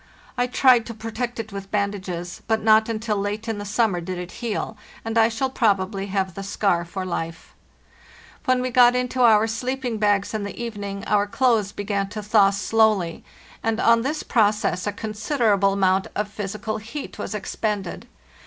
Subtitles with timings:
[0.35, 4.17] I tried to protect it with bandages, but not until late in the summer did
[4.17, 7.53] it heal, and I shall probably have the scar for life.
[8.45, 12.49] When we got into our sleeping bags in the evening our clothes began to thaw
[12.49, 13.23] slowly,
[13.61, 17.35] and on this process a considerable amount of II.—10 146 LARTAHEST NORTE physical feat was
[17.35, 18.07] expended.